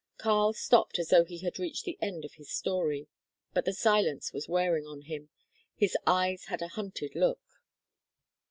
Karl 0.17 0.51
stopped 0.53 0.97
as 0.97 1.09
though 1.09 1.25
he 1.25 1.37
had 1.45 1.59
reached 1.59 1.85
the 1.85 1.99
end 2.01 2.25
of 2.25 2.33
his 2.33 2.49
story. 2.51 3.07
But 3.53 3.65
the 3.65 3.71
silence 3.73 4.33
was 4.33 4.49
wearing 4.49 4.87
on 4.87 5.01
him. 5.01 5.29
His 5.75 5.95
eyes 6.07 6.45
had 6.45 6.63
a 6.63 6.69
hunted 6.69 7.13
look. 7.13 7.43